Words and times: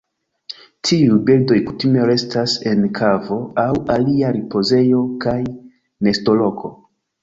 Tiuj 0.87 1.17
birdoj 1.27 1.57
kutime 1.67 2.07
restas 2.13 2.57
en 2.73 2.83
kavo 3.03 3.39
aŭ 3.67 3.69
alia 3.99 4.35
ripozejo 4.41 5.07
kaj 5.29 5.41
nestoloko. 6.11 6.79